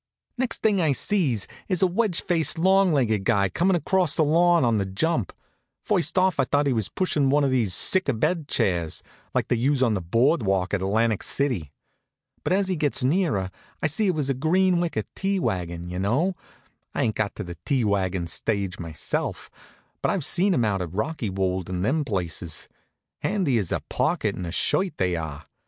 [0.35, 4.65] Next thing I sees is a wedge faced, long legged guy comin' across the lawn
[4.65, 5.31] on the jump.
[5.83, 9.03] First off I thought he was pushin' one of these sick abed chairs,
[9.35, 11.71] like they use on the board walk at Atlantic City.
[12.43, 13.51] But as he gets nearer
[13.83, 16.33] I see it was a green wicker tea wagon you know.
[16.95, 19.51] I ain't got to the tea wagon stage myself,
[20.01, 22.67] but I've seen 'em out at Rockywold and them places.
[23.19, 25.43] Handy as a pocket in a shirt, they are.